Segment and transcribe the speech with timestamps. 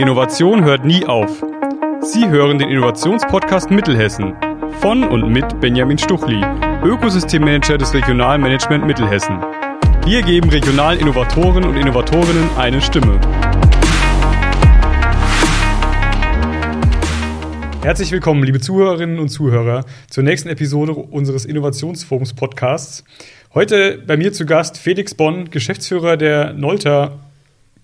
[0.00, 1.44] Innovation hört nie auf.
[2.00, 4.34] Sie hören den Innovationspodcast Mittelhessen
[4.80, 6.42] von und mit Benjamin Stuchli,
[6.82, 9.38] Ökosystemmanager des Regionalmanagement Mittelhessen.
[10.06, 13.20] Wir geben regionalen Innovatoren und Innovatorinnen eine Stimme.
[17.82, 23.04] Herzlich willkommen, liebe Zuhörerinnen und Zuhörer, zur nächsten Episode unseres Innovationsforums Podcasts.
[23.52, 27.18] Heute bei mir zu Gast Felix Bonn, Geschäftsführer der Nolta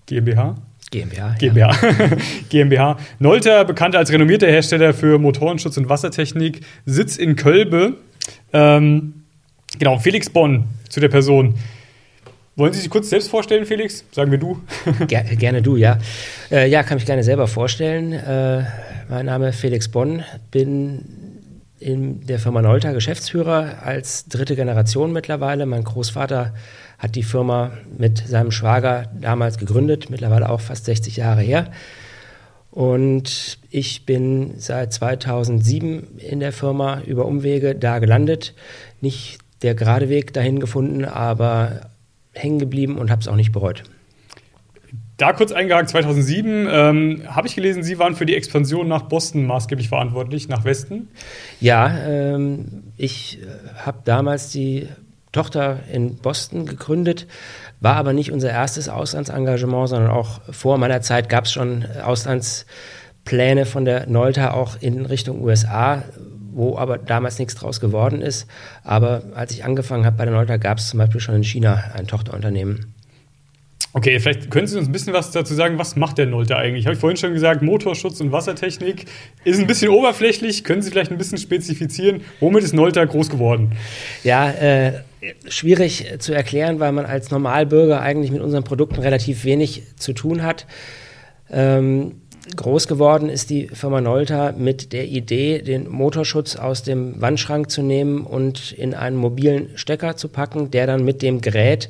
[0.07, 0.55] GmbH.
[0.91, 1.35] GmbH.
[1.39, 1.71] GmbH.
[1.81, 2.17] Ja.
[2.49, 2.97] GmbH.
[3.19, 7.95] Nolta, bekannt als renommierter Hersteller für Motorenschutz und Wassertechnik, Sitz in Kölbe.
[8.53, 9.23] Ähm,
[9.77, 11.55] genau, Felix Bonn zu der Person.
[12.55, 14.03] Wollen Sie sich kurz selbst vorstellen, Felix?
[14.11, 14.61] Sagen wir du.
[15.07, 15.99] Ger gerne du, ja.
[16.49, 18.13] Äh, ja, kann mich gerne selber vorstellen.
[18.13, 18.63] Äh,
[19.09, 21.05] mein Name ist Felix Bonn, bin
[21.79, 25.65] in der Firma Nolta Geschäftsführer als dritte Generation mittlerweile.
[25.65, 26.53] Mein Großvater
[26.97, 31.71] hat die Firma mit seinem Schwager damals gegründet, mittlerweile auch fast 60 Jahre her.
[32.71, 38.53] Und ich bin seit 2007 in der Firma über Umwege da gelandet.
[39.01, 41.89] Nicht der gerade Weg dahin gefunden, aber
[42.33, 43.83] hängen geblieben und habe es auch nicht bereut.
[45.17, 49.47] Da kurz eingehakt, 2007 ähm, habe ich gelesen, Sie waren für die Expansion nach Boston
[49.47, 51.09] maßgeblich verantwortlich, nach Westen.
[51.59, 53.45] Ja, ähm, ich äh,
[53.83, 54.87] habe damals die
[55.31, 57.25] Tochter in Boston gegründet,
[57.79, 63.65] war aber nicht unser erstes Auslandsengagement, sondern auch vor meiner Zeit gab es schon Auslandspläne
[63.65, 66.03] von der Nolta auch in Richtung USA,
[66.53, 68.47] wo aber damals nichts draus geworden ist.
[68.83, 71.83] Aber als ich angefangen habe bei der Nolta, gab es zum Beispiel schon in China
[71.93, 72.93] ein Tochterunternehmen.
[73.93, 76.85] Okay, vielleicht können Sie uns ein bisschen was dazu sagen, was macht der Nolte eigentlich?
[76.85, 79.05] Habe ich vorhin schon gesagt, Motorschutz und Wassertechnik
[79.43, 80.63] ist ein bisschen oberflächlich.
[80.63, 83.71] Können Sie vielleicht ein bisschen spezifizieren, womit ist Nolta groß geworden?
[84.23, 84.93] Ja, äh,
[85.47, 90.43] schwierig zu erklären, weil man als Normalbürger eigentlich mit unseren Produkten relativ wenig zu tun
[90.43, 90.67] hat.
[91.49, 92.21] Ähm,
[92.55, 97.81] groß geworden ist die Firma Nolta mit der Idee, den Motorschutz aus dem Wandschrank zu
[97.81, 101.89] nehmen und in einen mobilen Stecker zu packen, der dann mit dem Gerät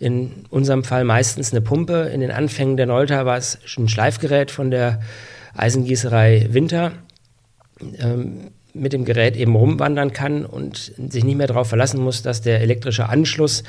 [0.00, 2.10] in unserem Fall meistens eine Pumpe.
[2.12, 5.00] In den Anfängen der Nolta war es ein Schleifgerät von der
[5.54, 6.92] Eisengießerei Winter.
[7.98, 12.40] Ähm, mit dem Gerät eben rumwandern kann und sich nicht mehr darauf verlassen muss, dass
[12.40, 13.64] der elektrische Anschluss,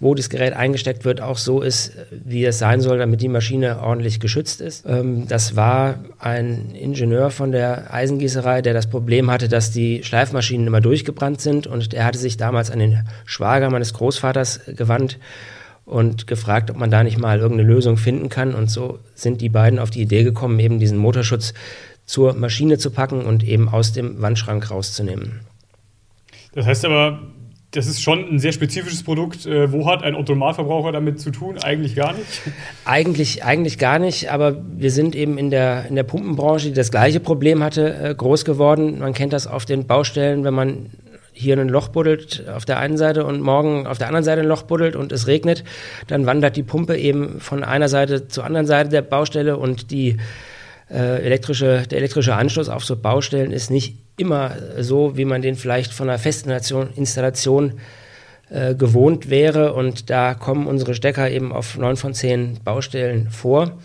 [0.00, 3.80] wo das Gerät eingesteckt wird, auch so ist, wie es sein soll, damit die Maschine
[3.80, 4.84] ordentlich geschützt ist.
[4.86, 10.66] Ähm, das war ein Ingenieur von der Eisengießerei, der das Problem hatte, dass die Schleifmaschinen
[10.66, 15.18] immer durchgebrannt sind und er hatte sich damals an den Schwager meines Großvaters gewandt
[15.90, 18.54] und gefragt, ob man da nicht mal irgendeine Lösung finden kann.
[18.54, 21.52] Und so sind die beiden auf die Idee gekommen, eben diesen Motorschutz
[22.06, 25.40] zur Maschine zu packen und eben aus dem Wandschrank rauszunehmen.
[26.54, 27.20] Das heißt aber,
[27.72, 29.46] das ist schon ein sehr spezifisches Produkt.
[29.46, 31.58] Äh, wo hat ein Automalverbraucher damit zu tun?
[31.58, 32.26] Eigentlich gar nicht?
[32.84, 36.90] Eigentlich, eigentlich gar nicht, aber wir sind eben in der, in der Pumpenbranche, die das
[36.90, 38.98] gleiche Problem hatte, äh, groß geworden.
[38.98, 40.86] Man kennt das auf den Baustellen, wenn man
[41.40, 44.46] hier ein Loch buddelt auf der einen Seite und morgen auf der anderen Seite ein
[44.46, 45.64] Loch buddelt und es regnet,
[46.06, 50.18] dann wandert die Pumpe eben von einer Seite zur anderen Seite der Baustelle und die
[50.90, 55.56] äh, elektrische, der elektrische Anschluss auf so Baustellen ist nicht immer so, wie man den
[55.56, 57.80] vielleicht von einer Festinstallation Installation,
[58.50, 59.74] äh, gewohnt wäre.
[59.74, 63.78] Und da kommen unsere Stecker eben auf neun von zehn Baustellen vor.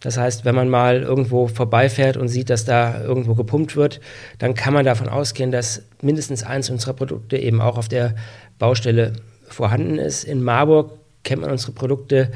[0.00, 4.00] Das heißt, wenn man mal irgendwo vorbeifährt und sieht, dass da irgendwo gepumpt wird,
[4.38, 8.14] dann kann man davon ausgehen, dass mindestens eins unserer Produkte eben auch auf der
[8.58, 9.14] Baustelle
[9.48, 10.24] vorhanden ist.
[10.24, 10.92] In Marburg
[11.24, 12.30] kennt man unsere Produkte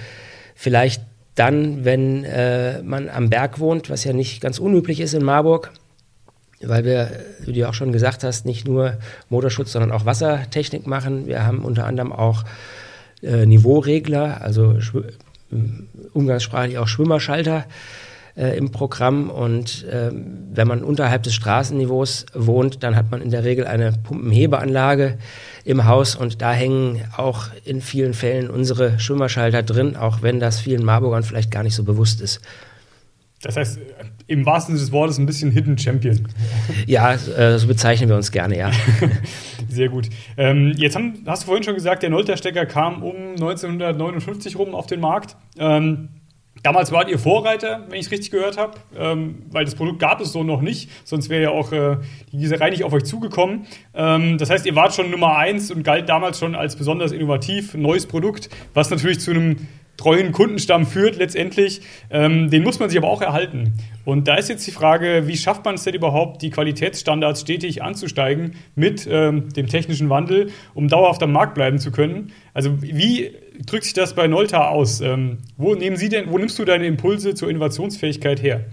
[0.55, 1.03] vielleicht
[1.35, 5.73] dann, wenn äh, man am Berg wohnt, was ja nicht ganz unüblich ist in Marburg,
[6.61, 8.99] weil wir, wie du auch schon gesagt hast, nicht nur
[9.31, 11.27] Motorschutz, sondern auch Wassertechnik machen.
[11.27, 12.45] Wir haben unter anderem auch
[13.23, 14.79] äh, Niveauregler, also
[16.13, 17.67] umgangssprachlich auch Schwimmerschalter
[18.37, 19.31] äh, im Programm.
[19.31, 23.93] Und äh, wenn man unterhalb des Straßenniveaus wohnt, dann hat man in der Regel eine
[23.93, 25.19] Pumpenhebeanlage
[25.65, 30.61] im Haus und da hängen auch in vielen Fällen unsere Schwimmerschalter drin, auch wenn das
[30.61, 32.41] vielen Marburgern vielleicht gar nicht so bewusst ist.
[33.43, 33.79] Das heißt,
[34.33, 36.27] im wahrsten Sinne des Wortes ein bisschen Hidden Champion.
[36.87, 38.71] Ja, äh, so bezeichnen wir uns gerne, ja.
[39.69, 40.09] Sehr gut.
[40.37, 44.87] Ähm, jetzt haben, hast du vorhin schon gesagt, der Nolter-Stecker kam um 1959 rum auf
[44.87, 45.37] den Markt.
[45.59, 46.09] Ähm,
[46.63, 50.21] damals wart ihr Vorreiter, wenn ich es richtig gehört habe, ähm, weil das Produkt gab
[50.21, 51.97] es so noch nicht, sonst wäre ja auch äh,
[52.33, 53.67] die Gießerei nicht auf euch zugekommen.
[53.95, 57.75] Ähm, das heißt, ihr wart schon Nummer eins und galt damals schon als besonders innovativ,
[57.75, 59.69] neues Produkt, was natürlich zu einem
[60.03, 61.81] treuen Kundenstamm führt letztendlich.
[62.11, 63.75] Ähm, den muss man sich aber auch erhalten.
[64.05, 67.83] Und da ist jetzt die Frage, wie schafft man es denn überhaupt, die Qualitätsstandards stetig
[67.83, 72.33] anzusteigen mit ähm, dem technischen Wandel, um dauerhaft am Markt bleiben zu können?
[72.53, 73.31] Also wie
[73.65, 75.01] drückt sich das bei Nolta aus?
[75.01, 78.65] Ähm, wo nehmen Sie denn, wo nimmst du deine Impulse zur Innovationsfähigkeit her?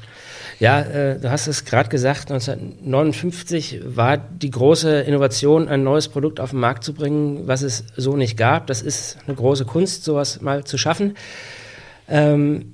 [0.60, 6.42] Ja, äh, du hast es gerade gesagt, 1959 war die große Innovation, ein neues Produkt
[6.42, 8.68] auf den Markt zu bringen, was es so nicht gab.
[8.68, 11.16] Das ist eine große Kunst, sowas mal zu schaffen.
[12.10, 12.74] Ähm,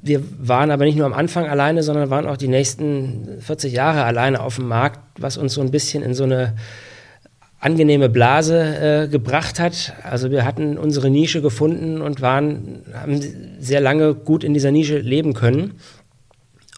[0.00, 4.04] wir waren aber nicht nur am Anfang alleine, sondern waren auch die nächsten 40 Jahre
[4.04, 6.54] alleine auf dem Markt, was uns so ein bisschen in so eine
[7.60, 9.94] angenehme Blase äh, gebracht hat.
[10.02, 13.20] Also wir hatten unsere Nische gefunden und waren, haben
[13.58, 15.74] sehr lange gut in dieser Nische leben können.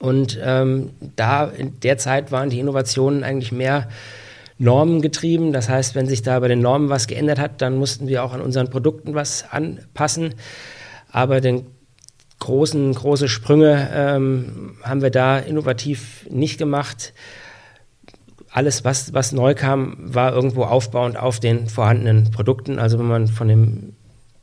[0.01, 3.89] Und ähm, da in der Zeit waren die Innovationen eigentlich mehr
[4.59, 5.53] normengetrieben.
[5.53, 8.33] Das heißt, wenn sich da bei den Normen was geändert hat, dann mussten wir auch
[8.33, 10.35] an unseren Produkten was anpassen.
[11.11, 11.67] Aber den
[12.39, 17.13] großen, große Sprünge ähm, haben wir da innovativ nicht gemacht.
[18.51, 22.79] Alles, was, was neu kam, war irgendwo aufbauend auf den vorhandenen Produkten.
[22.79, 23.96] Also wenn man von dem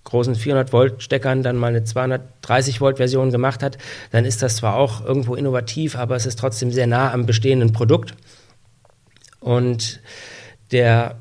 [0.03, 3.77] großen 400-Volt-Steckern dann mal eine 230-Volt-Version gemacht hat,
[4.11, 7.71] dann ist das zwar auch irgendwo innovativ, aber es ist trotzdem sehr nah am bestehenden
[7.71, 8.15] Produkt.
[9.39, 10.01] Und
[10.71, 11.15] der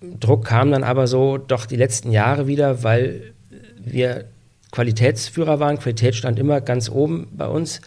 [0.00, 3.34] Druck kam dann aber so doch die letzten Jahre wieder, weil
[3.78, 4.26] wir
[4.72, 5.78] Qualitätsführer waren.
[5.78, 7.80] Qualität stand immer ganz oben bei uns,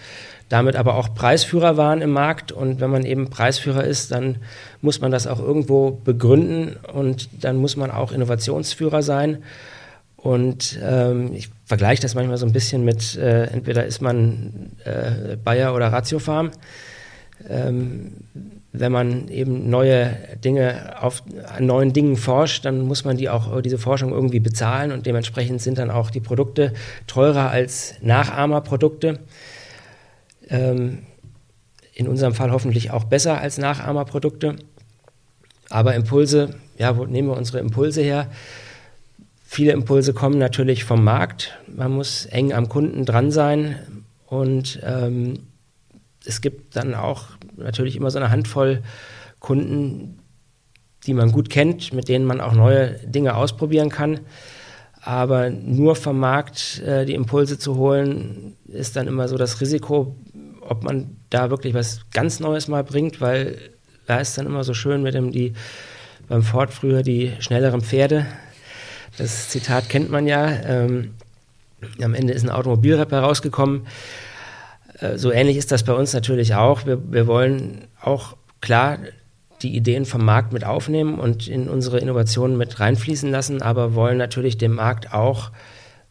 [0.47, 2.51] damit aber auch Preisführer waren im Markt.
[2.51, 4.37] Und wenn man eben Preisführer ist, dann
[4.81, 9.43] muss man das auch irgendwo begründen und dann muss man auch Innovationsführer sein.
[10.21, 15.37] Und ähm, ich vergleiche das manchmal so ein bisschen mit, äh, entweder ist man äh,
[15.37, 16.51] Bayer oder Ratiofarm.
[17.47, 18.11] Ähm,
[18.73, 23.61] wenn man eben neue Dinge auf an neuen Dingen forscht, dann muss man die auch
[23.61, 26.73] diese Forschung irgendwie bezahlen und dementsprechend sind dann auch die Produkte
[27.07, 29.19] teurer als Nachahmerprodukte.
[30.49, 30.99] Ähm,
[31.93, 34.55] in unserem Fall hoffentlich auch besser als Nachahmerprodukte.
[35.69, 38.27] Aber Impulse, ja, wo nehmen wir unsere Impulse her?
[39.51, 41.57] Viele Impulse kommen natürlich vom Markt.
[41.65, 43.77] Man muss eng am Kunden dran sein
[44.27, 45.39] und ähm,
[46.23, 48.83] es gibt dann auch natürlich immer so eine Handvoll
[49.39, 50.19] Kunden,
[51.07, 54.19] die man gut kennt, mit denen man auch neue Dinge ausprobieren kann.
[55.01, 60.15] Aber nur vom Markt äh, die Impulse zu holen, ist dann immer so das Risiko,
[60.61, 63.57] ob man da wirklich was ganz Neues mal bringt, weil
[64.05, 65.53] da ist dann immer so schön mit dem, die
[66.27, 68.27] beim Ford früher die schnelleren Pferde,
[69.17, 70.47] das Zitat kennt man ja.
[70.63, 71.15] Ähm,
[72.01, 73.87] am Ende ist ein Automobilrap herausgekommen.
[74.99, 76.85] Äh, so ähnlich ist das bei uns natürlich auch.
[76.85, 78.99] Wir, wir wollen auch klar
[79.61, 84.17] die Ideen vom Markt mit aufnehmen und in unsere Innovationen mit reinfließen lassen, aber wollen
[84.17, 85.51] natürlich dem Markt auch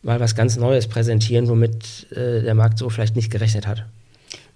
[0.03, 3.87] mal was ganz Neues präsentieren, womit äh, der Markt so vielleicht nicht gerechnet hat.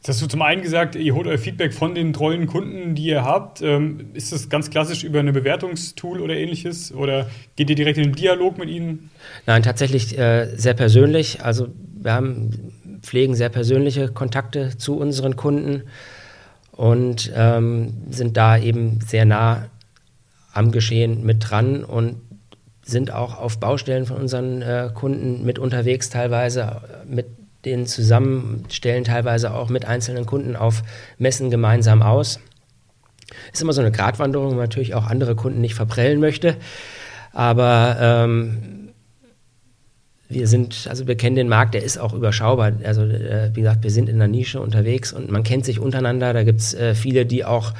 [0.02, 3.04] Jetzt hast du zum einen gesagt, ihr holt euer Feedback von den treuen Kunden, die
[3.04, 3.62] ihr habt.
[3.62, 6.92] Ähm, ist das ganz klassisch über eine Bewertungstool oder ähnliches?
[6.92, 9.10] Oder geht ihr direkt in den Dialog mit ihnen?
[9.46, 11.44] Nein, tatsächlich äh, sehr persönlich.
[11.44, 12.72] Also wir haben,
[13.02, 15.84] pflegen sehr persönliche Kontakte zu unseren Kunden
[16.72, 19.68] und ähm, sind da eben sehr nah
[20.52, 22.16] am Geschehen mit dran und
[22.84, 27.26] sind auch auf Baustellen von unseren äh, Kunden mit unterwegs, teilweise mit
[27.64, 30.82] den zusammen, stellen teilweise auch mit einzelnen Kunden auf
[31.18, 32.40] Messen gemeinsam aus.
[33.52, 36.56] Ist immer so eine Gratwanderung, wo man natürlich auch andere Kunden nicht verprellen möchte.
[37.32, 38.88] Aber ähm,
[40.28, 42.72] wir sind, also wir kennen den Markt, der ist auch überschaubar.
[42.84, 46.32] Also äh, wie gesagt, wir sind in der Nische unterwegs und man kennt sich untereinander.
[46.32, 47.72] Da gibt es äh, viele, die auch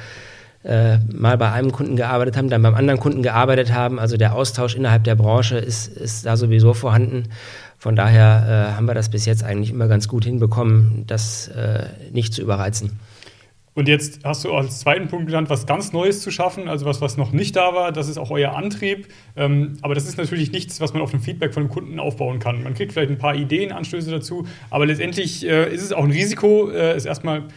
[0.63, 3.99] äh, mal bei einem Kunden gearbeitet haben, dann beim anderen Kunden gearbeitet haben.
[3.99, 7.23] Also der Austausch innerhalb der Branche ist, ist da sowieso vorhanden.
[7.83, 11.87] Von daher äh, haben wir das bis jetzt eigentlich immer ganz gut hinbekommen, das äh,
[12.13, 12.97] nicht zu überreizen.
[13.73, 17.01] Und jetzt hast du als zweiten Punkt genannt, was ganz Neues zu schaffen, also was,
[17.01, 17.91] was noch nicht da war.
[17.91, 19.09] Das ist auch euer Antrieb.
[19.35, 22.39] Ähm, aber das ist natürlich nichts, was man auf dem Feedback von dem Kunden aufbauen
[22.39, 22.63] kann.
[22.63, 26.11] Man kriegt vielleicht ein paar Ideen, Anstöße dazu, aber letztendlich äh, ist es auch ein
[26.11, 27.49] Risiko, äh, es erstmal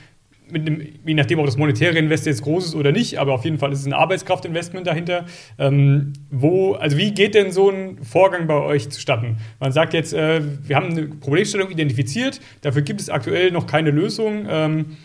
[0.53, 3.59] einem, je nachdem, ob das monetäre Invest jetzt groß ist oder nicht, aber auf jeden
[3.59, 5.26] Fall ist es ein Arbeitskraftinvestment dahinter.
[5.59, 9.37] Ähm, wo, also wie geht denn so ein Vorgang bei euch zustatten?
[9.61, 13.91] Man sagt jetzt, äh, wir haben eine Problemstellung identifiziert, dafür gibt es aktuell noch keine
[13.91, 14.47] Lösung.
[14.49, 14.97] Ähm,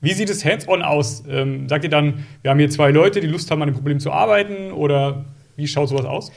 [0.00, 1.24] wie sieht es hands-on aus?
[1.28, 4.00] Ähm, sagt ihr dann, wir haben hier zwei Leute, die Lust haben, an dem Problem
[4.00, 5.24] zu arbeiten oder
[5.56, 6.32] wie schaut sowas aus?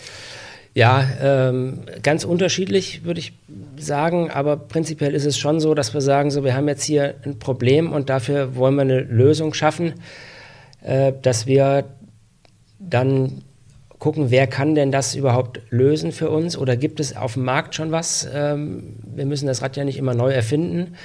[0.76, 3.34] Ja, ähm, ganz unterschiedlich würde ich
[3.78, 7.14] sagen, aber prinzipiell ist es schon so, dass wir sagen, so wir haben jetzt hier
[7.26, 9.94] ein Problem und dafür wollen wir eine Lösung schaffen,
[10.82, 11.86] äh, dass wir
[12.80, 13.44] dann
[14.00, 17.76] gucken, wer kann denn das überhaupt lösen für uns oder gibt es auf dem Markt
[17.76, 18.28] schon was?
[18.34, 20.96] Ähm, wir müssen das Rad ja nicht immer neu erfinden.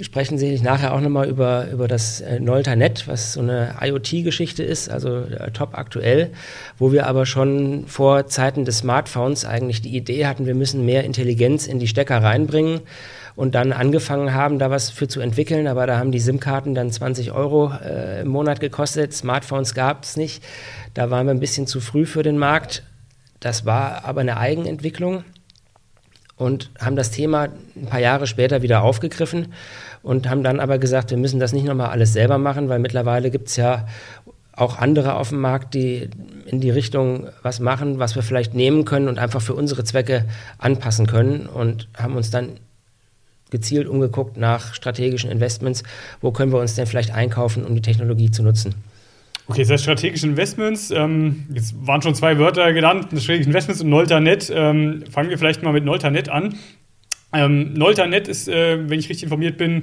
[0.00, 4.90] Sprechen sicherlich nachher auch nochmal über, über das äh, Nolternet, was so eine IoT-Geschichte ist,
[4.90, 6.30] also äh, top aktuell,
[6.78, 11.04] wo wir aber schon vor Zeiten des Smartphones eigentlich die Idee hatten, wir müssen mehr
[11.04, 12.80] Intelligenz in die Stecker reinbringen
[13.36, 15.66] und dann angefangen haben, da was für zu entwickeln.
[15.66, 19.12] Aber da haben die SIM-Karten dann 20 Euro äh, im Monat gekostet.
[19.12, 20.42] Smartphones gab es nicht.
[20.94, 22.84] Da waren wir ein bisschen zu früh für den Markt.
[23.40, 25.24] Das war aber eine Eigenentwicklung
[26.36, 29.52] und haben das Thema ein paar Jahre später wieder aufgegriffen
[30.02, 33.30] und haben dann aber gesagt, wir müssen das nicht nochmal alles selber machen, weil mittlerweile
[33.30, 33.86] gibt es ja
[34.56, 36.08] auch andere auf dem Markt, die
[36.46, 40.26] in die Richtung was machen, was wir vielleicht nehmen können und einfach für unsere Zwecke
[40.58, 42.50] anpassen können und haben uns dann
[43.50, 45.82] gezielt umgeguckt nach strategischen Investments,
[46.20, 48.74] wo können wir uns denn vielleicht einkaufen, um die Technologie zu nutzen.
[49.46, 50.90] Okay, das heißt strategische Investments.
[50.90, 54.50] Ähm, jetzt waren schon zwei Wörter genannt, strategische Investments und Nolternet.
[54.54, 56.54] Ähm, fangen wir vielleicht mal mit Nolternet an.
[57.32, 59.82] Ähm, Nolternet ist, äh, wenn ich richtig informiert bin,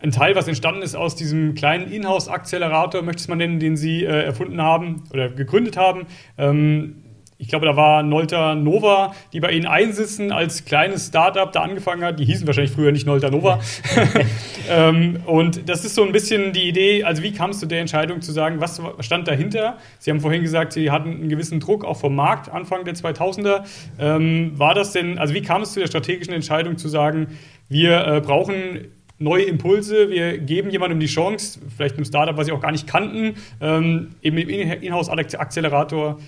[0.00, 3.76] ein Teil, was entstanden ist aus diesem kleinen Inhouse-Accelerator, möchte ich es mal nennen, den
[3.76, 6.06] Sie äh, erfunden haben oder gegründet haben.
[6.38, 7.04] Ähm,
[7.42, 12.04] ich glaube, da war Nolta Nova, die bei Ihnen einsitzen als kleines Startup da angefangen
[12.04, 12.20] hat.
[12.20, 13.58] Die hießen wahrscheinlich früher nicht Nolta Nova.
[14.70, 18.22] ähm, und das ist so ein bisschen die Idee, also wie kamst du der Entscheidung
[18.22, 19.78] zu sagen, was stand dahinter?
[19.98, 23.64] Sie haben vorhin gesagt, Sie hatten einen gewissen Druck auch vom Markt Anfang der 2000er.
[23.98, 27.26] Ähm, war das denn, also wie kam es zu der strategischen Entscheidung zu sagen,
[27.68, 28.86] wir äh, brauchen
[29.18, 30.10] neue Impulse.
[30.10, 34.10] Wir geben jemandem die Chance, vielleicht einem Startup, was sie auch gar nicht kannten, ähm,
[34.22, 36.18] eben im Inhouse-Accelerator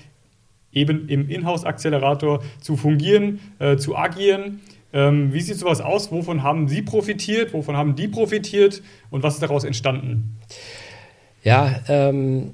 [0.75, 4.61] eben im Inhouse-Accelerator zu fungieren, äh, zu agieren.
[4.93, 6.13] Ähm, wie sieht sowas aus?
[6.13, 7.53] Wovon haben Sie profitiert?
[7.53, 8.83] Wovon haben die profitiert?
[9.11, 10.37] Und was ist daraus entstanden?
[11.43, 12.53] Ja, ähm,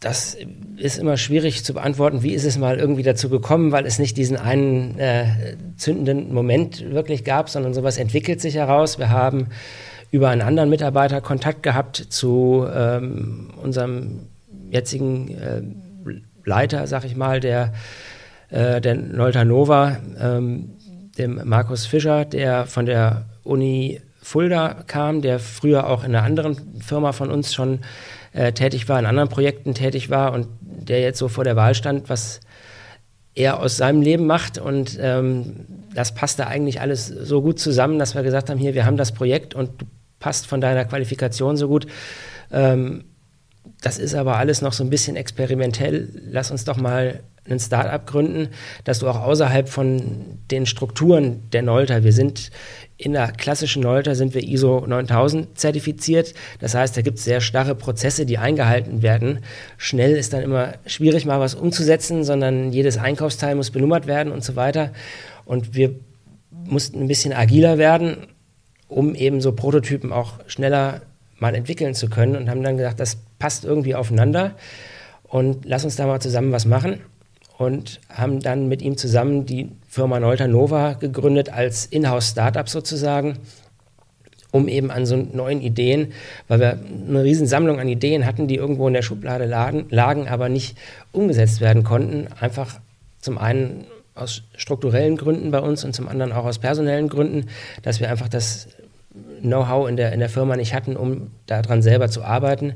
[0.00, 0.36] das
[0.76, 2.22] ist immer schwierig zu beantworten.
[2.22, 6.88] Wie ist es mal irgendwie dazu gekommen, weil es nicht diesen einen äh, zündenden Moment
[6.90, 8.98] wirklich gab, sondern sowas entwickelt sich heraus.
[8.98, 9.48] Wir haben
[10.10, 14.20] über einen anderen Mitarbeiter Kontakt gehabt zu ähm, unserem
[14.70, 15.62] jetzigen äh,
[16.48, 17.72] Leiter, sag ich mal, der,
[18.50, 20.70] äh, der Nolta Nova, ähm,
[21.18, 26.80] dem Markus Fischer, der von der Uni Fulda kam, der früher auch in einer anderen
[26.80, 27.80] Firma von uns schon
[28.32, 31.74] äh, tätig war, in anderen Projekten tätig war und der jetzt so vor der Wahl
[31.74, 32.40] stand, was
[33.34, 34.58] er aus seinem Leben macht.
[34.58, 38.84] Und ähm, das passte eigentlich alles so gut zusammen, dass wir gesagt haben, hier, wir
[38.84, 39.86] haben das Projekt und du
[40.18, 41.86] passt von deiner Qualifikation so gut.
[42.52, 43.04] Ähm,
[43.80, 46.08] das ist aber alles noch so ein bisschen experimentell.
[46.30, 48.48] Lass uns doch mal ein Start-up gründen,
[48.84, 52.50] dass du auch außerhalb von den Strukturen der Nolter, wir sind
[53.00, 56.34] in der klassischen Nolter sind wir ISO 9000 zertifiziert.
[56.58, 59.38] Das heißt, da gibt es sehr starre Prozesse, die eingehalten werden.
[59.76, 64.42] Schnell ist dann immer schwierig, mal was umzusetzen, sondern jedes Einkaufsteil muss benummert werden und
[64.42, 64.92] so weiter.
[65.44, 65.94] Und wir
[66.50, 68.26] mussten ein bisschen agiler werden,
[68.88, 71.02] um eben so Prototypen auch schneller
[71.38, 74.54] mal entwickeln zu können und haben dann gesagt, das passt irgendwie aufeinander.
[75.24, 77.00] Und lass uns da mal zusammen was machen.
[77.58, 83.38] Und haben dann mit ihm zusammen die Firma Nolta Nova gegründet als Inhouse-Startup sozusagen,
[84.52, 86.12] um eben an so neuen Ideen,
[86.46, 86.78] weil wir
[87.08, 90.78] eine riesen Sammlung an Ideen hatten, die irgendwo in der Schublade lagen, lagen aber nicht
[91.10, 92.78] umgesetzt werden konnten, einfach
[93.20, 97.46] zum einen aus strukturellen Gründen bei uns und zum anderen auch aus personellen Gründen,
[97.82, 98.68] dass wir einfach das
[99.40, 102.74] Know-how in der, in der Firma nicht hatten, um daran selber zu arbeiten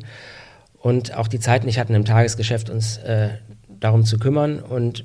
[0.83, 3.29] und auch die Zeit nicht hatten im Tagesgeschäft uns äh,
[3.69, 4.59] darum zu kümmern.
[4.59, 5.05] Und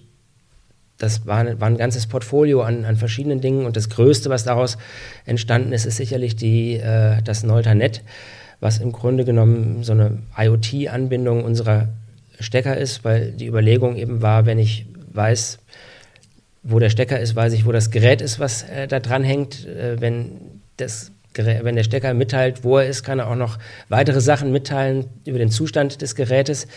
[0.98, 3.63] das war, war ein ganzes Portfolio an, an, verschiedenen Dingen.
[3.65, 4.79] Und das Größte, was daraus
[5.25, 8.01] entstanden ist, ist sicherlich die, äh, das Nolternet,
[8.60, 11.89] was im Grunde genommen so eine IoT-Anbindung unserer
[12.39, 15.60] Stecker ist, weil die Überlegung eben war, wenn ich weiß,
[16.63, 19.67] wo der Stecker ist, weiß ich, wo das Gerät ist, was äh, da dran hängt.
[19.67, 21.12] Äh, wenn das
[21.46, 23.58] wenn der Stecker mitteilt, wo er ist, kann er auch noch
[23.89, 26.67] weitere Sachen mitteilen über den Zustand des Gerätes.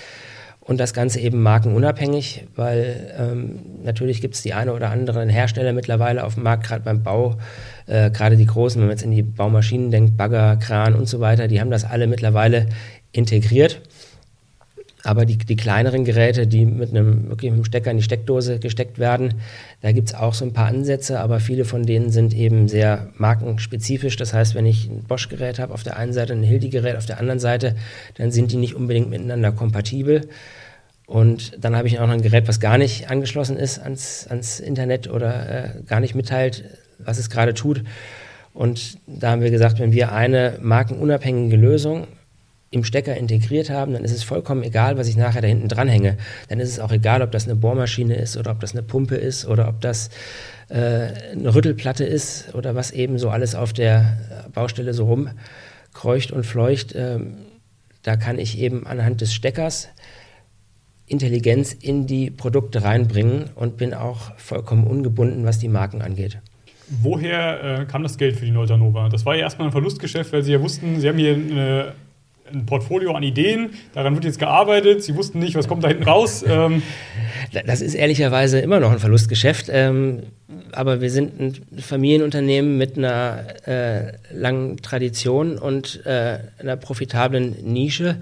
[0.61, 5.73] Und das Ganze eben markenunabhängig, weil ähm, natürlich gibt es die eine oder anderen Hersteller
[5.73, 7.38] mittlerweile auf dem Markt, gerade beim Bau,
[7.87, 11.19] äh, gerade die großen, wenn man jetzt in die Baumaschinen denkt, Bagger, Kran und so
[11.19, 12.67] weiter, die haben das alle mittlerweile
[13.11, 13.81] integriert.
[15.02, 18.59] Aber die, die kleineren Geräte, die mit einem wirklich mit einem Stecker in die Steckdose
[18.59, 19.35] gesteckt werden,
[19.80, 23.09] da gibt es auch so ein paar Ansätze, aber viele von denen sind eben sehr
[23.16, 24.16] markenspezifisch.
[24.16, 27.19] Das heißt, wenn ich ein Bosch-Gerät habe auf der einen Seite ein Hildi-Gerät auf der
[27.19, 27.76] anderen Seite,
[28.16, 30.28] dann sind die nicht unbedingt miteinander kompatibel.
[31.07, 34.61] Und dann habe ich auch noch ein Gerät, was gar nicht angeschlossen ist ans, ans
[34.61, 36.64] Internet oder äh, gar nicht mitteilt,
[36.99, 37.83] was es gerade tut.
[38.52, 42.07] Und da haben wir gesagt, wenn wir eine markenunabhängige Lösung
[42.73, 46.17] im Stecker integriert haben, dann ist es vollkommen egal, was ich nachher da hinten dranhänge.
[46.49, 49.17] Dann ist es auch egal, ob das eine Bohrmaschine ist oder ob das eine Pumpe
[49.17, 50.11] ist oder ob das
[50.69, 54.17] äh, eine Rüttelplatte ist oder was eben so alles auf der
[54.55, 56.95] Baustelle so rumkreucht und fleucht.
[56.95, 57.39] Ähm,
[58.03, 59.89] da kann ich eben anhand des Steckers
[61.07, 66.39] Intelligenz in die Produkte reinbringen und bin auch vollkommen ungebunden, was die Marken angeht.
[67.03, 69.09] Woher äh, kam das Geld für die Noltanova?
[69.09, 71.95] Das war ja erstmal ein Verlustgeschäft, weil Sie ja wussten, Sie haben hier eine
[72.52, 76.04] ein Portfolio an Ideen, daran wird jetzt gearbeitet, sie wussten nicht, was kommt da hinten
[76.04, 76.45] raus.
[76.50, 76.83] Ähm.
[77.66, 80.25] Das ist ehrlicherweise immer noch ein Verlustgeschäft, ähm,
[80.73, 88.16] aber wir sind ein Familienunternehmen mit einer äh, langen Tradition und äh, einer profitablen Nische,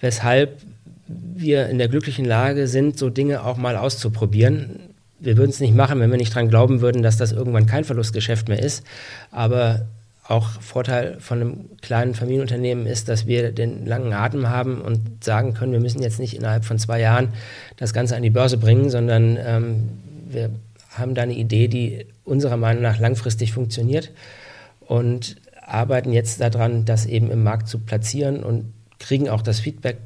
[0.00, 0.58] weshalb
[1.06, 4.80] wir in der glücklichen Lage sind, so Dinge auch mal auszuprobieren.
[5.18, 7.84] Wir würden es nicht machen, wenn wir nicht daran glauben würden, dass das irgendwann kein
[7.84, 8.84] Verlustgeschäft mehr ist,
[9.30, 9.86] aber
[10.30, 15.54] auch Vorteil von einem kleinen Familienunternehmen ist, dass wir den langen Atem haben und sagen
[15.54, 17.28] können, wir müssen jetzt nicht innerhalb von zwei Jahren
[17.76, 19.88] das Ganze an die Börse bringen, sondern ähm,
[20.28, 20.50] wir
[20.90, 24.12] haben da eine Idee, die unserer Meinung nach langfristig funktioniert
[24.80, 29.98] und arbeiten jetzt daran, das eben im Markt zu platzieren und kriegen auch das Feedback,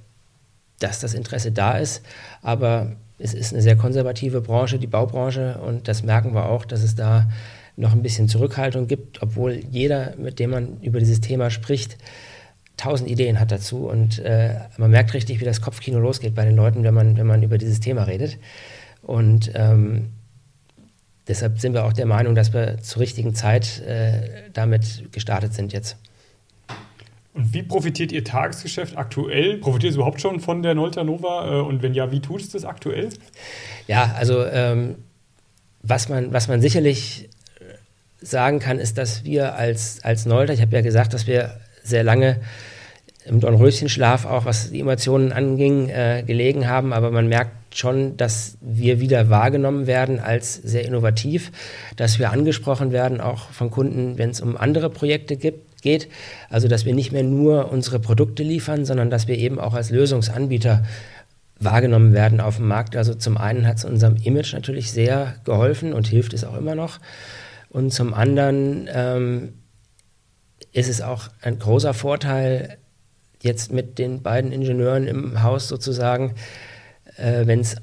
[0.79, 2.03] dass das Interesse da ist.
[2.43, 6.83] Aber es ist eine sehr konservative Branche, die Baubranche, und das merken wir auch, dass
[6.83, 7.29] es da
[7.77, 11.99] noch ein bisschen Zurückhaltung gibt, obwohl jeder, mit dem man über dieses Thema spricht,
[12.77, 16.57] tausend Ideen hat dazu und äh, man merkt richtig, wie das Kopfkino losgeht bei den
[16.57, 18.39] Leuten, wenn man, wenn man über dieses Thema redet.
[19.03, 20.11] Und ähm,
[21.29, 25.73] deshalb sind wir auch der Meinung, dass wir zur richtigen Zeit äh, damit gestartet sind
[25.73, 25.97] jetzt.
[27.35, 29.59] Und wie profitiert Ihr Tagesgeschäft aktuell?
[29.59, 31.61] Profitiert es überhaupt schon von der Nolta Nova?
[31.61, 33.09] Äh, und wenn ja, wie tut es das aktuell?
[33.89, 34.97] Ja, also ähm,
[35.83, 37.29] was, man, was man sicherlich
[38.27, 42.05] sagen kann, ist, dass wir als, als Nolter, ich habe ja gesagt, dass wir sehr
[42.05, 42.41] lange
[43.27, 48.59] im Dornröschenschlaf auch, was die Emotionen anging, äh, gelegen haben, aber man merkt schon, dass
[48.61, 51.51] wir wieder wahrgenommen werden als sehr innovativ,
[51.97, 56.09] dass wir angesprochen werden, auch von Kunden, wenn es um andere Projekte gibt, geht.
[56.51, 59.91] Also, dass wir nicht mehr nur unsere Produkte liefern, sondern dass wir eben auch als
[59.91, 60.83] Lösungsanbieter
[61.61, 62.97] wahrgenommen werden auf dem Markt.
[62.97, 66.75] Also zum einen hat es unserem Image natürlich sehr geholfen und hilft es auch immer
[66.75, 66.99] noch.
[67.75, 69.55] Und zum anderen ähm,
[70.71, 72.79] ist es auch ein großer Vorteil,
[73.43, 76.35] jetzt mit den beiden Ingenieuren im Haus sozusagen,
[77.17, 77.75] äh, wenn es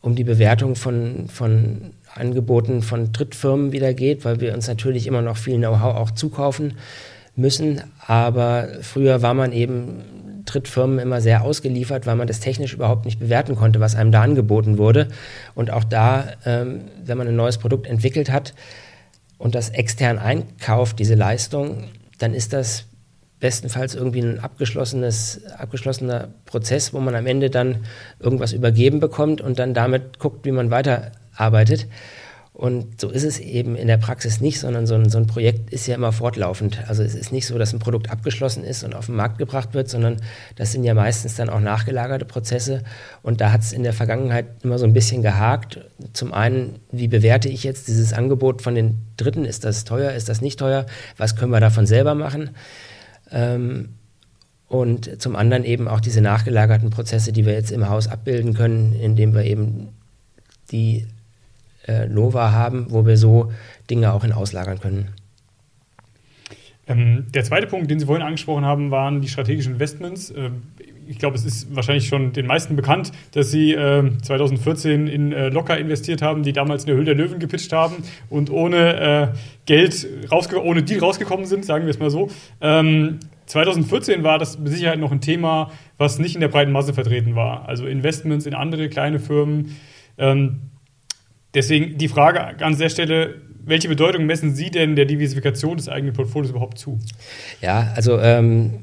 [0.00, 5.22] um die Bewertung von, von Angeboten von Drittfirmen wieder geht, weil wir uns natürlich immer
[5.22, 6.74] noch viel Know-how auch zukaufen
[7.36, 7.82] müssen.
[8.04, 13.20] Aber früher war man eben Drittfirmen immer sehr ausgeliefert, weil man das technisch überhaupt nicht
[13.20, 15.06] bewerten konnte, was einem da angeboten wurde.
[15.54, 18.54] Und auch da, ähm, wenn man ein neues Produkt entwickelt hat,
[19.40, 21.84] und das extern einkauft, diese Leistung,
[22.18, 22.84] dann ist das
[23.40, 27.86] bestenfalls irgendwie ein abgeschlossenes, abgeschlossener Prozess, wo man am Ende dann
[28.18, 31.86] irgendwas übergeben bekommt und dann damit guckt, wie man weiterarbeitet.
[32.60, 35.72] Und so ist es eben in der Praxis nicht, sondern so ein, so ein, Projekt
[35.72, 36.86] ist ja immer fortlaufend.
[36.88, 39.72] Also es ist nicht so, dass ein Produkt abgeschlossen ist und auf den Markt gebracht
[39.72, 40.18] wird, sondern
[40.56, 42.82] das sind ja meistens dann auch nachgelagerte Prozesse.
[43.22, 45.80] Und da hat es in der Vergangenheit immer so ein bisschen gehakt.
[46.12, 49.46] Zum einen, wie bewerte ich jetzt dieses Angebot von den Dritten?
[49.46, 50.12] Ist das teuer?
[50.12, 50.84] Ist das nicht teuer?
[51.16, 52.50] Was können wir davon selber machen?
[53.32, 53.94] Ähm,
[54.68, 58.92] und zum anderen eben auch diese nachgelagerten Prozesse, die wir jetzt im Haus abbilden können,
[58.92, 59.88] indem wir eben
[60.72, 61.06] die
[61.86, 63.52] äh, Nova haben, wo wir so
[63.88, 65.08] Dinge auch in auslagern können.
[66.86, 70.32] Ähm, der zweite Punkt, den Sie vorhin angesprochen haben, waren die strategischen Investments.
[70.36, 70.62] Ähm,
[71.08, 75.48] ich glaube, es ist wahrscheinlich schon den meisten bekannt, dass Sie äh, 2014 in äh,
[75.48, 77.96] Locker investiert haben, die damals in der Höhle der Löwen gepitcht haben
[78.28, 82.28] und ohne äh, Geld ohne Deal rausgekommen sind, sagen wir es mal so.
[82.60, 86.94] Ähm, 2014 war das mit Sicherheit noch ein Thema, was nicht in der breiten Masse
[86.94, 87.68] vertreten war.
[87.68, 89.76] Also Investments in andere kleine Firmen.
[90.18, 90.69] Ähm,
[91.54, 96.14] Deswegen die Frage an der Stelle, welche Bedeutung messen Sie denn der Diversifikation des eigenen
[96.14, 96.98] Portfolios überhaupt zu?
[97.60, 98.80] Ja, also ähm,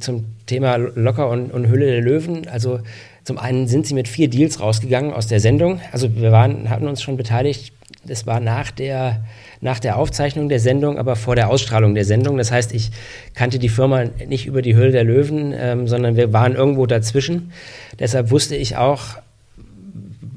[0.00, 2.48] zum Thema Locker und, und Hülle der Löwen.
[2.48, 2.80] Also
[3.24, 5.80] zum einen sind sie mit vier Deals rausgegangen aus der Sendung.
[5.92, 7.72] Also wir waren, hatten uns schon beteiligt.
[8.04, 9.24] Das war nach der,
[9.60, 12.38] nach der Aufzeichnung der Sendung, aber vor der Ausstrahlung der Sendung.
[12.38, 12.90] Das heißt, ich
[13.34, 17.52] kannte die Firma nicht über die Hülle der Löwen, ähm, sondern wir waren irgendwo dazwischen.
[17.98, 19.18] Deshalb wusste ich auch,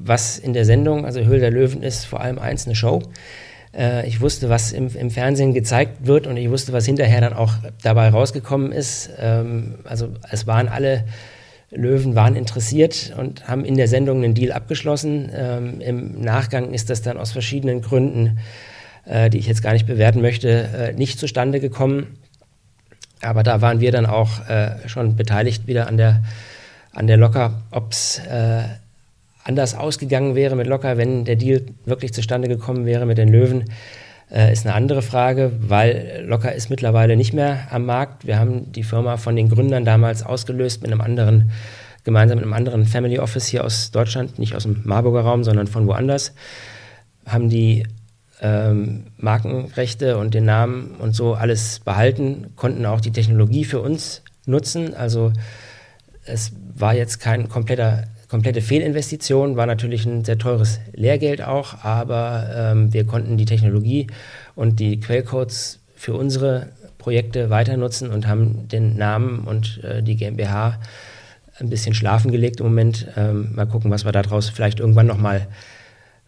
[0.04, 3.02] was in der Sendung, also Höhle der Löwen ist vor allem eins, eine Show.
[3.76, 7.32] Äh, ich wusste, was im, im, Fernsehen gezeigt wird und ich wusste, was hinterher dann
[7.32, 9.10] auch dabei rausgekommen ist.
[9.18, 11.04] Ähm, also es waren alle
[11.70, 15.30] Löwen waren interessiert und haben in der Sendung einen Deal abgeschlossen.
[15.34, 18.38] Ähm, Im Nachgang ist das dann aus verschiedenen Gründen,
[19.06, 22.18] äh, die ich jetzt gar nicht bewerten möchte, äh, nicht zustande gekommen.
[23.22, 26.22] Aber da waren wir dann auch äh, schon beteiligt wieder an der,
[26.92, 28.64] an der Locker, ob es äh,
[29.44, 33.64] anders ausgegangen wäre mit Locker, wenn der Deal wirklich zustande gekommen wäre mit den Löwen,
[34.30, 38.26] äh, ist eine andere Frage, weil Locker ist mittlerweile nicht mehr am Markt.
[38.26, 41.50] Wir haben die Firma von den Gründern damals ausgelöst mit einem anderen,
[42.04, 45.66] gemeinsam mit einem anderen Family Office hier aus Deutschland, nicht aus dem Marburger Raum, sondern
[45.66, 46.34] von woanders.
[47.26, 47.84] Haben die
[48.40, 54.22] ähm, Markenrechte und den Namen und so alles behalten, konnten auch die Technologie für uns
[54.46, 54.94] nutzen.
[54.94, 55.32] Also
[56.24, 62.48] es war jetzt kein kompletter komplette Fehlinvestition, war natürlich ein sehr teures Lehrgeld auch, aber
[62.56, 64.06] ähm, wir konnten die Technologie
[64.54, 70.16] und die Quellcodes für unsere Projekte weiter nutzen und haben den Namen und äh, die
[70.16, 70.80] GmbH
[71.58, 73.06] ein bisschen schlafen gelegt im Moment.
[73.18, 75.46] Ähm, mal gucken, was wir daraus vielleicht irgendwann nochmal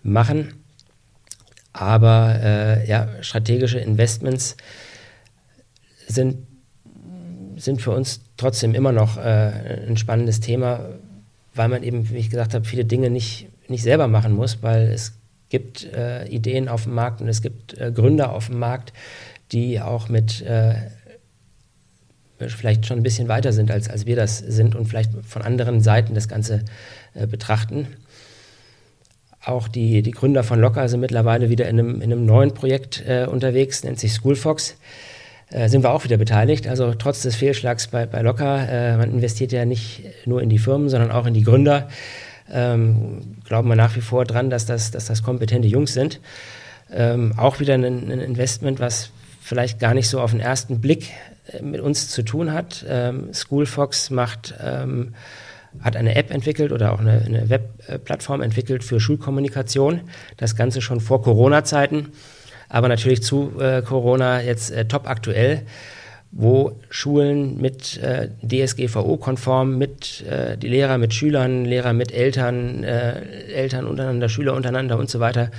[0.03, 0.53] machen.
[1.73, 4.59] Aber äh, ja, strategische Investments
[6.07, 6.37] sind,
[7.57, 10.81] sind für uns trotzdem immer noch äh, ein spannendes Thema,
[11.55, 14.89] weil man eben, wie ich gesagt habe, viele Dinge nicht, nicht selber machen muss, weil
[14.89, 15.15] es
[15.49, 18.93] gibt äh, Ideen auf dem Markt und es gibt äh, Gründer auf dem Markt,
[19.53, 20.75] die auch mit äh,
[22.39, 25.81] vielleicht schon ein bisschen weiter sind, als, als wir das sind und vielleicht von anderen
[25.81, 26.65] Seiten das Ganze
[27.15, 27.87] äh, betrachten.
[29.45, 33.05] Auch die, die Gründer von Locker sind mittlerweile wieder in einem, in einem neuen Projekt
[33.07, 34.77] äh, unterwegs, nennt sich Schoolfox
[35.51, 36.67] äh, sind wir auch wieder beteiligt.
[36.67, 40.59] Also trotz des Fehlschlags bei, bei Locker, äh, man investiert ja nicht nur in die
[40.59, 41.89] Firmen, sondern auch in die Gründer.
[42.53, 46.21] Ähm, glauben wir nach wie vor dran, dass das, dass das kompetente Jungs sind.
[46.93, 51.11] Ähm, auch wieder ein, ein, Investment, was vielleicht gar nicht so auf den ersten Blick
[51.53, 52.85] äh, mit uns zu tun hat.
[52.89, 55.15] Ähm, Schoolfox macht, ähm,
[55.81, 60.03] hat eine App entwickelt oder auch eine, eine Webplattform entwickelt für Schulkommunikation.
[60.37, 62.13] Das Ganze schon vor Corona-Zeiten
[62.69, 65.63] aber natürlich zu äh, Corona jetzt äh, top aktuell,
[66.37, 73.21] wo Schulen mit äh, DSGVO-konform, mit äh, die Lehrer mit Schülern, Lehrer mit Eltern, äh,
[73.53, 75.51] Eltern untereinander, Schüler untereinander und so weiter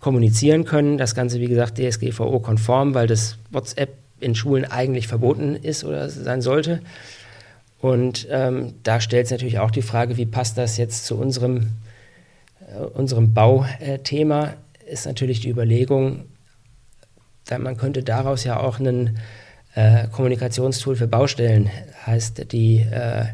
[0.00, 0.98] kommunizieren können.
[0.98, 6.42] Das Ganze, wie gesagt, DSGVO-konform, weil das WhatsApp in Schulen eigentlich verboten ist oder sein
[6.42, 6.80] sollte.
[7.80, 11.68] Und ähm, da stellt es natürlich auch die Frage, wie passt das jetzt zu unserem,
[12.60, 14.54] äh, unserem Bauthema?
[14.84, 16.24] Ist natürlich die Überlegung,
[17.56, 19.18] man könnte daraus ja auch ein
[19.74, 21.70] äh, Kommunikationstool für Baustellen,
[22.04, 23.26] heißt die äh,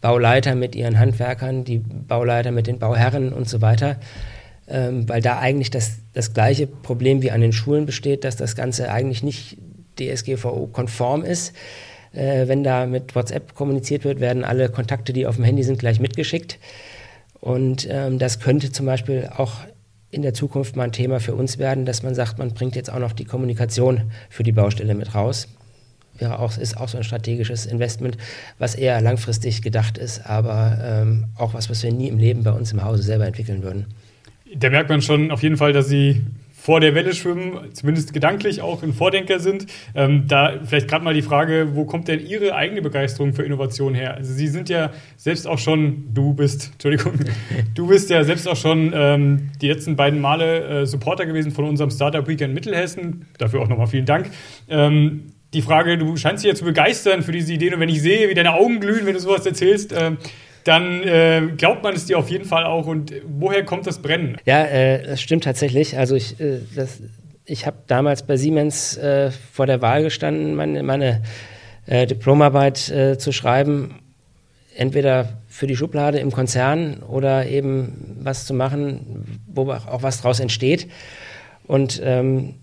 [0.00, 3.96] Bauleiter mit ihren Handwerkern, die Bauleiter mit den Bauherren und so weiter,
[4.68, 8.56] ähm, weil da eigentlich das, das gleiche Problem wie an den Schulen besteht, dass das
[8.56, 9.58] Ganze eigentlich nicht
[9.98, 11.54] DSGVO-konform ist.
[12.12, 15.78] Äh, wenn da mit WhatsApp kommuniziert wird, werden alle Kontakte, die auf dem Handy sind,
[15.78, 16.58] gleich mitgeschickt.
[17.40, 19.52] Und ähm, das könnte zum Beispiel auch
[20.12, 22.92] in der Zukunft mal ein Thema für uns werden, dass man sagt, man bringt jetzt
[22.92, 25.48] auch noch die Kommunikation für die Baustelle mit raus.
[26.18, 28.18] Wäre auch, ist auch so ein strategisches Investment,
[28.58, 32.52] was eher langfristig gedacht ist, aber ähm, auch was, was wir nie im Leben bei
[32.52, 33.86] uns im Hause selber entwickeln würden.
[34.54, 36.20] Da merkt man schon auf jeden Fall, dass Sie
[36.62, 39.66] vor der Welle schwimmen, zumindest gedanklich auch ein Vordenker sind.
[39.96, 43.94] Ähm, da vielleicht gerade mal die Frage, wo kommt denn Ihre eigene Begeisterung für Innovation
[43.94, 44.14] her?
[44.14, 47.14] Also Sie sind ja selbst auch schon, du bist, Entschuldigung,
[47.74, 51.64] du bist ja selbst auch schon ähm, die letzten beiden Male äh, Supporter gewesen von
[51.64, 53.26] unserem Startup Weekend Mittelhessen.
[53.38, 54.30] Dafür auch nochmal vielen Dank.
[54.68, 58.00] Ähm, die Frage, du scheinst dich ja zu begeistern für diese Ideen und wenn ich
[58.00, 60.12] sehe, wie deine Augen glühen, wenn du sowas erzählst, äh,
[60.64, 62.86] dann äh, glaubt man es dir auf jeden Fall auch.
[62.86, 64.36] Und woher kommt das Brennen?
[64.44, 65.98] Ja, äh, das stimmt tatsächlich.
[65.98, 66.60] Also ich, äh,
[67.44, 71.22] ich habe damals bei Siemens äh, vor der Wahl gestanden, meine, meine
[71.86, 74.00] äh, Diplomarbeit äh, zu schreiben.
[74.74, 80.40] Entweder für die Schublade im Konzern oder eben was zu machen, wo auch was daraus
[80.40, 80.88] entsteht.
[81.66, 82.54] Und ähm,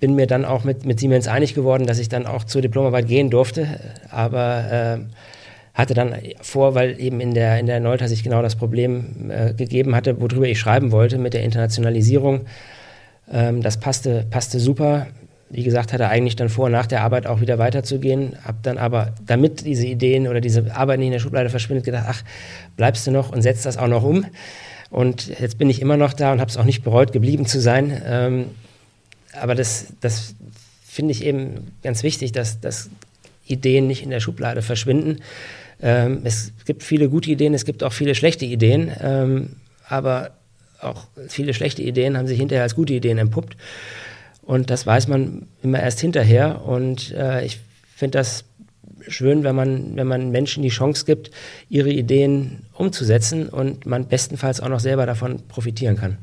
[0.00, 3.06] bin mir dann auch mit, mit Siemens einig geworden, dass ich dann auch zur Diplomarbeit
[3.06, 3.80] gehen durfte.
[4.10, 4.98] Aber äh,
[5.74, 9.52] hatte dann vor, weil eben in der, in der Neulta sich genau das Problem äh,
[9.54, 12.46] gegeben hatte, worüber ich schreiben wollte mit der Internationalisierung.
[13.30, 15.08] Ähm, das passte, passte super.
[15.50, 18.36] Wie gesagt, hatte eigentlich dann vor, nach der Arbeit auch wieder weiterzugehen.
[18.44, 22.06] Hab dann aber, damit diese Ideen oder diese Arbeit nicht in der Schublade verschwindet, gedacht,
[22.08, 22.22] ach,
[22.76, 24.26] bleibst du noch und setzt das auch noch um.
[24.90, 27.60] Und jetzt bin ich immer noch da und habe es auch nicht bereut, geblieben zu
[27.60, 28.00] sein.
[28.06, 28.46] Ähm,
[29.40, 30.36] aber das, das
[30.86, 32.90] finde ich eben ganz wichtig, dass, dass
[33.46, 35.18] Ideen nicht in der Schublade verschwinden.
[35.84, 40.30] Ähm, es gibt viele gute Ideen, es gibt auch viele schlechte Ideen, ähm, aber
[40.80, 43.56] auch viele schlechte Ideen haben sich hinterher als gute Ideen entpuppt.
[44.40, 46.64] Und das weiß man immer erst hinterher.
[46.64, 47.60] Und äh, ich
[47.94, 48.44] finde das
[49.08, 51.30] schön, wenn man, wenn man Menschen die Chance gibt,
[51.68, 56.16] ihre Ideen umzusetzen und man bestenfalls auch noch selber davon profitieren kann.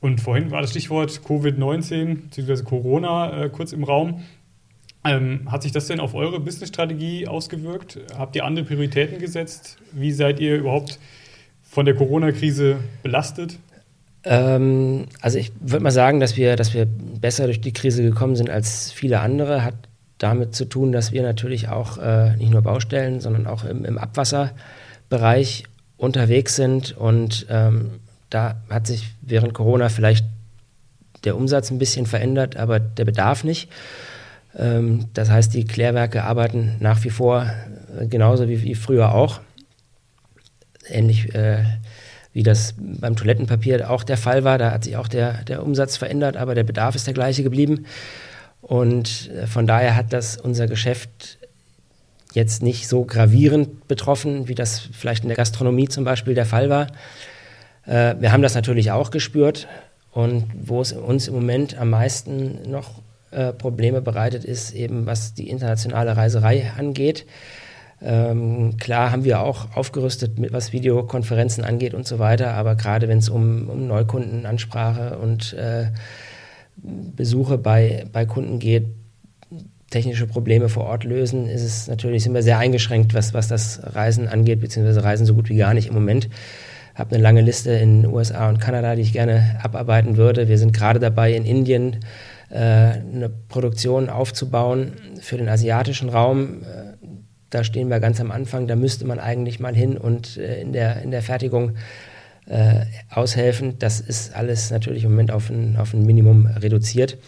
[0.00, 2.62] Und vorhin war das Stichwort Covid-19 bzw.
[2.64, 4.22] Corona äh, kurz im Raum.
[5.06, 7.98] Ähm, hat sich das denn auf eure Businessstrategie ausgewirkt?
[8.16, 9.78] Habt ihr andere Prioritäten gesetzt?
[9.92, 10.98] Wie seid ihr überhaupt
[11.62, 13.58] von der Corona-Krise belastet?
[14.24, 18.34] Ähm, also ich würde mal sagen, dass wir, dass wir besser durch die Krise gekommen
[18.34, 19.62] sind als viele andere.
[19.62, 19.74] Hat
[20.18, 23.98] damit zu tun, dass wir natürlich auch äh, nicht nur Baustellen, sondern auch im, im
[23.98, 25.64] Abwasserbereich
[25.96, 26.96] unterwegs sind.
[26.96, 30.24] Und ähm, da hat sich während Corona vielleicht
[31.24, 33.68] der Umsatz ein bisschen verändert, aber der Bedarf nicht.
[34.56, 37.50] Ähm, das heißt, die Klärwerke arbeiten nach wie vor
[37.98, 39.40] äh, genauso wie, früher auch.
[40.88, 41.64] Ähnlich äh,
[42.32, 44.58] wie das beim Toilettenpapier auch der Fall war.
[44.58, 47.86] Da hat sich auch der, der Umsatz verändert, aber der Bedarf ist der gleiche geblieben.
[48.60, 51.38] Und äh, von daher hat das unser Geschäft
[52.32, 56.68] jetzt nicht so gravierend betroffen, wie das vielleicht in der Gastronomie zum Beispiel der Fall
[56.68, 56.88] war.
[57.86, 59.66] Äh, wir haben das natürlich auch gespürt.
[60.12, 63.02] Und wo es uns im Moment am meisten noch
[63.36, 67.26] äh, Probleme bereitet, ist eben, was die internationale Reiserei angeht.
[68.00, 73.08] Ähm, klar haben wir auch aufgerüstet, mit was Videokonferenzen angeht und so weiter, aber gerade
[73.08, 75.88] wenn es um, um Neukundenansprache und äh,
[76.76, 78.86] Besuche bei, bei Kunden geht,
[79.90, 84.28] technische Probleme vor Ort lösen, ist es natürlich sind sehr eingeschränkt, was, was das Reisen
[84.28, 86.30] angeht, beziehungsweise Reisen so gut wie gar nicht im Moment.
[86.94, 90.48] Ich habe eine lange Liste in USA und Kanada, die ich gerne abarbeiten würde.
[90.48, 91.98] Wir sind gerade dabei, in Indien
[92.54, 96.62] eine Produktion aufzubauen für den asiatischen Raum.
[96.62, 96.96] Äh,
[97.50, 98.66] da stehen wir ganz am Anfang.
[98.66, 101.76] Da müsste man eigentlich mal hin und äh, in, der, in der Fertigung
[102.46, 103.78] äh, aushelfen.
[103.78, 107.18] Das ist alles natürlich im Moment auf ein, auf ein Minimum reduziert.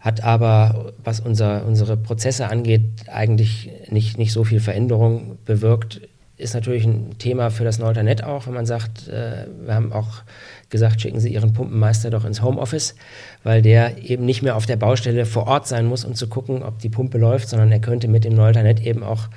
[0.00, 6.00] Hat aber, was unser, unsere Prozesse angeht, eigentlich nicht, nicht so viel Veränderung bewirkt.
[6.36, 10.22] Ist natürlich ein Thema für das Neuternet auch, wenn man sagt, äh, wir haben auch
[10.72, 12.96] gesagt, schicken Sie Ihren Pumpenmeister doch ins Homeoffice,
[13.44, 16.64] weil der eben nicht mehr auf der Baustelle vor Ort sein muss, um zu gucken,
[16.64, 19.28] ob die Pumpe läuft, sondern er könnte mit dem Neuternet eben auch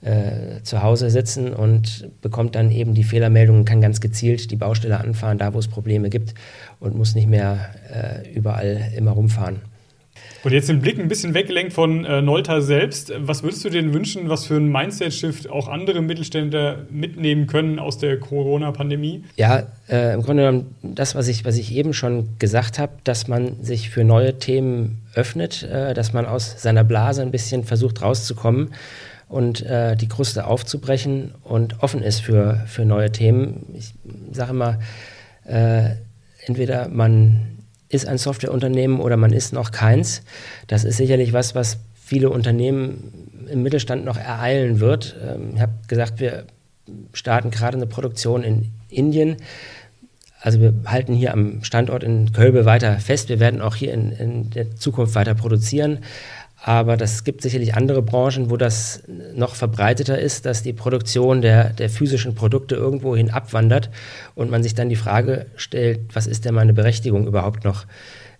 [0.00, 4.98] äh, zu Hause sitzen und bekommt dann eben die Fehlermeldungen, kann ganz gezielt die Baustelle
[4.98, 6.34] anfahren, da wo es Probleme gibt
[6.80, 9.60] und muss nicht mehr äh, überall immer rumfahren.
[10.44, 13.12] Und jetzt den Blick ein bisschen weggelenkt von äh, Nolta selbst.
[13.18, 17.98] Was würdest du denn wünschen, was für ein Mindset-Shift auch andere Mittelständler mitnehmen können aus
[17.98, 19.24] der Corona-Pandemie?
[19.36, 23.28] Ja, äh, im Grunde genommen das, was ich, was ich eben schon gesagt habe, dass
[23.28, 28.02] man sich für neue Themen öffnet, äh, dass man aus seiner Blase ein bisschen versucht
[28.02, 28.72] rauszukommen
[29.28, 33.66] und äh, die Kruste aufzubrechen und offen ist für, für neue Themen.
[33.74, 33.94] Ich
[34.32, 34.78] sage immer,
[35.44, 35.90] äh,
[36.46, 37.55] entweder man
[37.88, 40.22] ist ein Softwareunternehmen oder man ist noch keins.
[40.66, 45.16] Das ist sicherlich was, was viele Unternehmen im Mittelstand noch ereilen wird.
[45.22, 46.46] Ähm, ich habe gesagt, wir
[47.12, 49.36] starten gerade eine Produktion in Indien.
[50.40, 53.28] Also wir halten hier am Standort in Kölbe weiter fest.
[53.28, 55.98] Wir werden auch hier in, in der Zukunft weiter produzieren.
[56.66, 59.04] Aber das gibt sicherlich andere Branchen, wo das
[59.36, 63.88] noch verbreiteter ist, dass die Produktion der, der physischen Produkte irgendwohin abwandert
[64.34, 67.86] und man sich dann die Frage stellt, was ist denn meine Berechtigung überhaupt noch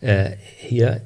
[0.00, 1.02] äh, hier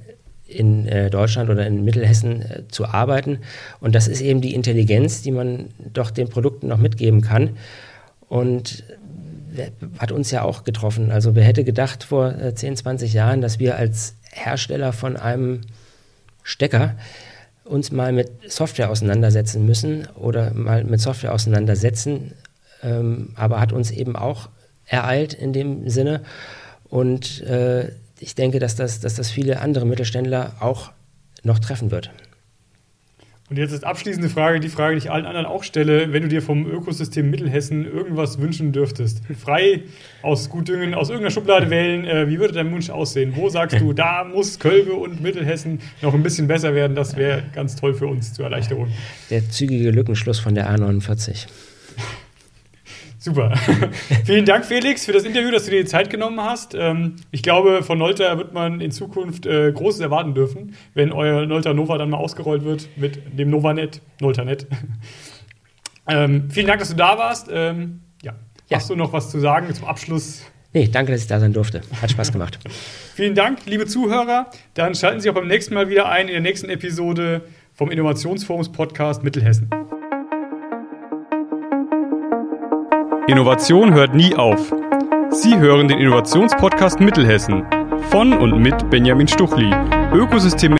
[0.46, 3.40] in äh, Deutschland oder in Mittelhessen äh, zu arbeiten.
[3.80, 7.58] Und das ist eben die Intelligenz, die man doch den Produkten noch mitgeben kann.
[8.30, 8.82] Und
[9.98, 11.10] hat uns ja auch getroffen.
[11.10, 15.60] Also wer hätte gedacht vor 10, äh, 20 Jahren, dass wir als Hersteller von einem
[16.42, 16.96] Stecker
[17.64, 22.32] uns mal mit Software auseinandersetzen müssen oder mal mit Software auseinandersetzen,
[22.82, 24.48] ähm, aber hat uns eben auch
[24.86, 26.22] ereilt in dem Sinne.
[26.88, 30.90] Und äh, ich denke, dass das, dass das viele andere Mittelständler auch
[31.42, 32.10] noch treffen wird.
[33.50, 36.28] Und jetzt ist abschließende Frage, die Frage, die ich allen anderen auch stelle, wenn du
[36.28, 39.82] dir vom Ökosystem Mittelhessen irgendwas wünschen dürftest, frei
[40.22, 43.32] aus Gutdüngen, aus irgendeiner Schublade wählen, äh, wie würde dein Wunsch aussehen?
[43.34, 46.94] Wo sagst du, da muss Kölbe und Mittelhessen noch ein bisschen besser werden?
[46.94, 48.86] Das wäre ganz toll für uns zur Erleichterung.
[49.30, 51.48] Der zügige Lückenschluss von der A49.
[53.20, 53.54] Super.
[54.24, 56.74] Vielen Dank, Felix, für das Interview, dass du dir die Zeit genommen hast.
[56.74, 61.44] Ähm, ich glaube, von Nolta wird man in Zukunft äh, Großes erwarten dürfen, wenn euer
[61.44, 64.66] Nolta Nova dann mal ausgerollt wird mit dem Novanet, Noltanet.
[66.08, 67.48] ähm, vielen Dank, dass du da warst.
[67.52, 68.32] Ähm, ja.
[68.70, 68.78] ja.
[68.78, 70.46] Hast du noch was zu sagen zum Abschluss?
[70.72, 71.82] Nee, danke, dass ich da sein durfte.
[72.00, 72.58] Hat Spaß gemacht.
[73.14, 74.50] Vielen Dank, liebe Zuhörer.
[74.72, 77.42] Dann schalten Sie auch beim nächsten Mal wieder ein in der nächsten Episode
[77.74, 79.68] vom Innovationsforums Podcast Mittelhessen.
[83.30, 84.72] Innovation hört nie auf.
[85.30, 87.64] Sie hören den Innovationspodcast Mittelhessen
[88.10, 89.72] von und mit Benjamin Stuchli,
[90.12, 90.76] Ökosystem